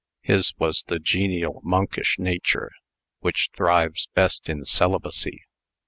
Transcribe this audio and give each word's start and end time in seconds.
His 0.23 0.51
was 0.57 0.83
the 0.87 0.97
genial 0.97 1.61
monkish 1.63 2.17
nature, 2.17 2.71
which 3.19 3.51
thrives 3.55 4.07
best 4.15 4.49
in 4.49 4.65
celibacy. 4.65 5.43